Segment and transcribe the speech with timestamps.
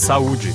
[0.00, 0.54] Saúde.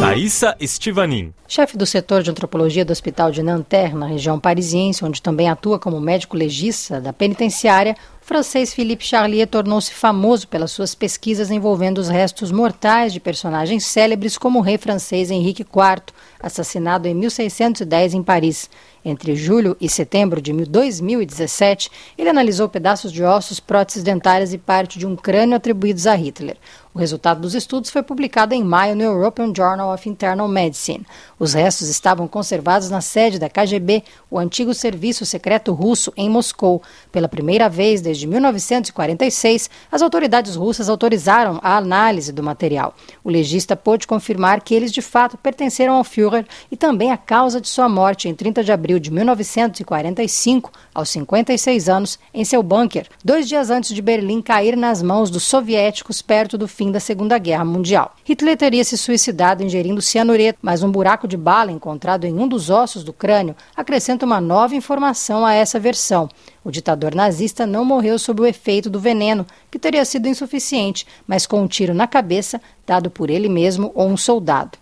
[0.00, 1.34] Thaisa Estivanin.
[1.46, 5.78] Chefe do setor de antropologia do Hospital de Nanterre, na região parisiense, onde também atua
[5.78, 11.98] como médico legista da penitenciária, o francês Philippe Charlier tornou-se famoso pelas suas pesquisas envolvendo
[11.98, 16.02] os restos mortais de personagens célebres como o rei francês Henrique IV,
[16.40, 18.70] assassinado em 1610 em Paris.
[19.04, 24.98] Entre julho e setembro de 2017, ele analisou pedaços de ossos, próteses dentárias e parte
[24.98, 26.56] de um crânio atribuídos a Hitler.
[26.94, 31.06] O resultado dos estudos foi publicado em maio no European Journal of Internal Medicine.
[31.38, 36.82] Os restos estavam conservados na sede da KGB, o antigo serviço secreto russo, em Moscou.
[37.10, 42.94] Pela primeira vez desde 1946, as autoridades russas autorizaram a análise do material.
[43.24, 47.58] O legista pôde confirmar que eles de fato pertenceram ao Führer e também a causa
[47.58, 53.06] de sua morte em 30 de abril de 1945, aos 56 anos, em seu bunker,
[53.24, 57.38] dois dias antes de Berlim cair nas mãos dos soviéticos perto do fim da Segunda
[57.38, 58.14] Guerra Mundial.
[58.24, 62.70] Hitler teria se suicidado ingerindo cianureto, mas um buraco de bala encontrado em um dos
[62.70, 66.28] ossos do crânio acrescenta uma nova informação a essa versão.
[66.64, 71.46] O ditador nazista não morreu sob o efeito do veneno, que teria sido insuficiente, mas
[71.46, 74.78] com um tiro na cabeça dado por ele mesmo ou um soldado.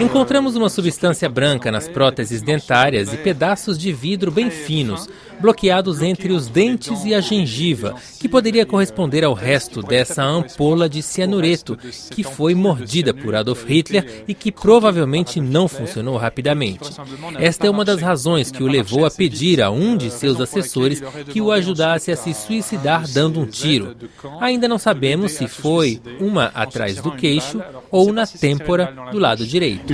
[0.00, 5.08] Encontramos uma substância branca nas próteses dentárias e pedaços de vidro bem finos,
[5.40, 11.02] bloqueados entre os dentes e a gengiva, que poderia corresponder ao resto dessa ampola de
[11.02, 11.76] cianureto,
[12.10, 16.90] que foi mordida por Adolf Hitler e que provavelmente não funcionou rapidamente.
[17.38, 21.02] Esta é uma das razões que o levou a pedir a um de seus assessores
[21.32, 23.96] que o ajudasse a se suicidar dando um tiro.
[24.40, 29.87] Ainda não sabemos se foi uma atrás do queixo ou na têmpora do lado direito.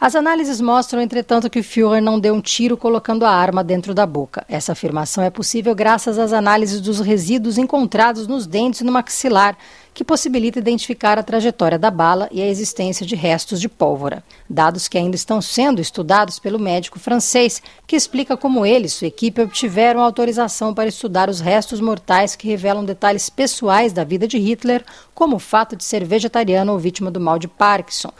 [0.00, 4.06] As análises mostram, entretanto, que Führer não deu um tiro colocando a arma dentro da
[4.06, 4.44] boca.
[4.48, 9.56] Essa afirmação é possível graças às análises dos resíduos encontrados nos dentes e no maxilar,
[9.96, 14.22] que possibilita identificar a trajetória da bala e a existência de restos de pólvora.
[14.48, 19.06] Dados que ainda estão sendo estudados pelo médico francês, que explica como ele e sua
[19.06, 24.36] equipe obtiveram autorização para estudar os restos mortais que revelam detalhes pessoais da vida de
[24.36, 24.84] Hitler,
[25.14, 28.12] como o fato de ser vegetariano ou vítima do mal de Parkinson,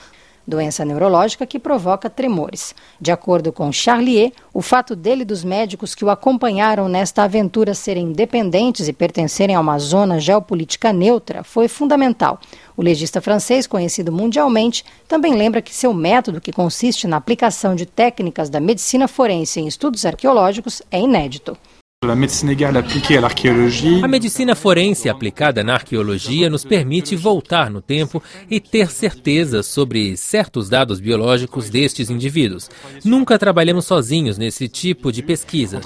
[0.47, 2.75] doença neurológica que provoca tremores.
[3.01, 7.75] De acordo com Charlier, o fato dele e dos médicos que o acompanharam nesta aventura
[7.75, 12.41] serem independentes e pertencerem a uma zona geopolítica neutra foi fundamental.
[12.77, 17.87] O legista francês, conhecido mundialmente, também lembra que seu método, que consiste na aplicação de
[17.87, 21.57] técnicas da medicina forense em estudos arqueológicos, é inédito.
[24.03, 30.15] A medicina forense aplicada na arqueologia nos permite voltar no tempo e ter certeza sobre
[30.17, 32.71] certos dados biológicos destes indivíduos.
[33.03, 35.81] Nunca trabalhamos sozinhos nesse tipo de pesquisa.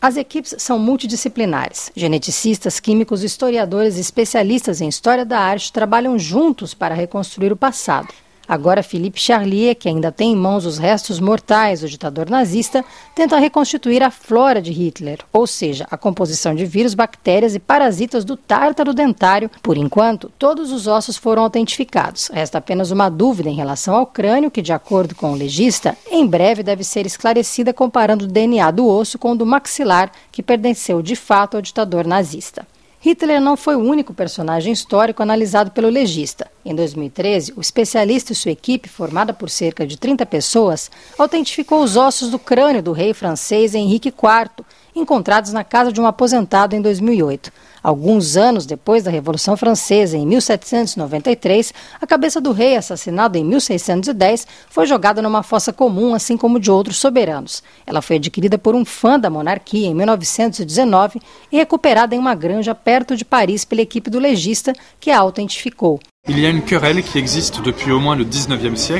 [0.00, 1.92] As equipes são multidisciplinares.
[1.94, 8.08] Geneticistas, químicos, historiadores e especialistas em história da arte trabalham juntos para reconstruir o passado.
[8.46, 12.84] Agora, Philippe Charlier, que ainda tem em mãos os restos mortais do ditador nazista,
[13.14, 18.24] tenta reconstituir a flora de Hitler, ou seja, a composição de vírus, bactérias e parasitas
[18.24, 19.50] do tártaro dentário.
[19.62, 22.30] Por enquanto, todos os ossos foram autentificados.
[22.32, 26.26] Resta apenas uma dúvida em relação ao crânio, que, de acordo com o legista, em
[26.26, 31.00] breve deve ser esclarecida comparando o DNA do osso com o do maxilar, que pertenceu
[31.00, 32.66] de fato ao ditador nazista.
[33.04, 36.50] Hitler não foi o único personagem histórico analisado pelo legista.
[36.64, 41.98] Em 2013, o especialista e sua equipe, formada por cerca de 30 pessoas, autentificou os
[41.98, 44.64] ossos do crânio do rei francês Henrique IV,
[44.96, 47.52] encontrados na casa de um aposentado em 2008.
[47.84, 54.46] Alguns anos depois da Revolução Francesa, em 1793, a cabeça do rei, assassinado em 1610,
[54.70, 57.62] foi jogada numa fossa comum, assim como de outros soberanos.
[57.86, 61.20] Ela foi adquirida por um fã da monarquia em 1919
[61.52, 66.00] e recuperada em uma granja perto de Paris pela equipe do legista, que a autentificou.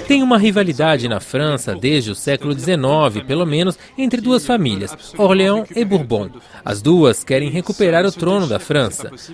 [0.06, 5.71] Tem uma rivalidade na França desde o século XIX, pelo menos, entre duas famílias, Orléans
[5.75, 6.28] e Bourbon.
[6.62, 8.74] As duas querem recuperar o trono da França.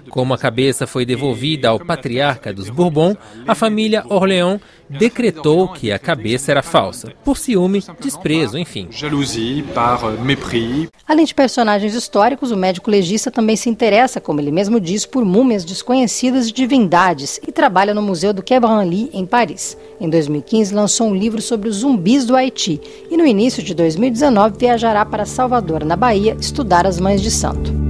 [0.08, 3.16] Como a cabeça foi devolvida ao patriarca dos Bourbon,
[3.46, 4.60] a família Orléans
[4.90, 8.88] decretou que a cabeça era falsa, por ciúme, desprezo, enfim.
[11.06, 15.24] Além de personagens históricos, o médico legista também se interessa, como ele mesmo diz, por
[15.24, 19.76] múmias desconhecidas de divindades e trabalha no Museu do Quai Branly, em Paris.
[20.00, 24.58] Em 2015, lançou um livro sobre os zumbis do Haiti e, no início de 2019,
[24.58, 27.89] viajará para Salvador, na Bahia, estudar as Mães de Santo.